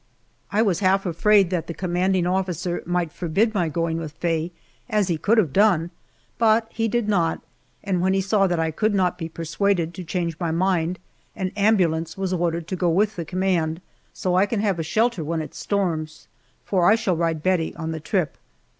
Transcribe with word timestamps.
I 0.51 0.63
was 0.63 0.79
half 0.79 1.05
afraid 1.05 1.51
that 1.51 1.67
the 1.67 1.75
commanding 1.75 2.25
officer 2.25 2.81
might 2.87 3.11
forbid 3.11 3.53
my 3.53 3.69
going 3.69 3.97
with 3.97 4.13
Faye, 4.13 4.51
as 4.89 5.09
he 5.09 5.17
could 5.19 5.37
have 5.37 5.53
done, 5.53 5.91
but 6.39 6.67
he 6.73 6.87
did 6.87 7.07
not, 7.07 7.43
and 7.83 8.01
when 8.01 8.15
he 8.15 8.19
saw 8.19 8.47
that 8.47 8.59
I 8.59 8.71
could 8.71 8.95
not 8.95 9.19
be 9.19 9.29
persuaded 9.29 9.93
to 9.93 10.03
change 10.03 10.39
my 10.39 10.49
mind, 10.49 10.97
an 11.35 11.51
ambulance 11.55 12.17
was 12.17 12.33
ordered 12.33 12.67
to 12.69 12.75
go 12.75 12.89
with 12.89 13.15
the 13.15 13.25
command, 13.25 13.79
so 14.11 14.33
I 14.33 14.47
can 14.47 14.61
have 14.61 14.79
a 14.79 14.83
shelter 14.83 15.23
when 15.23 15.39
it 15.39 15.53
storms, 15.53 16.27
for 16.65 16.87
I 16.89 16.95
shall 16.95 17.15
ride 17.15 17.43
Bettie 17.43 17.75
on 17.75 17.91
the 17.91 17.99
trip. 17.99 18.39